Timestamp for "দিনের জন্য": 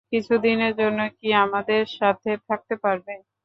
0.45-0.99